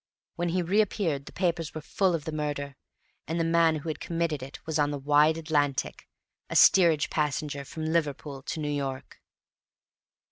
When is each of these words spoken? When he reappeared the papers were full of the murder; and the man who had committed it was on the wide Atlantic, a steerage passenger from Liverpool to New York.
When 0.35 0.49
he 0.49 0.63
reappeared 0.63 1.27
the 1.27 1.31
papers 1.31 1.75
were 1.75 1.81
full 1.81 2.15
of 2.15 2.25
the 2.25 2.31
murder; 2.31 2.75
and 3.27 3.39
the 3.39 3.43
man 3.43 3.75
who 3.75 3.87
had 3.87 3.99
committed 3.99 4.41
it 4.41 4.57
was 4.65 4.79
on 4.79 4.89
the 4.89 4.97
wide 4.97 5.37
Atlantic, 5.37 6.07
a 6.49 6.55
steerage 6.55 7.11
passenger 7.11 7.63
from 7.63 7.85
Liverpool 7.85 8.41
to 8.41 8.59
New 8.59 8.71
York. 8.71 9.21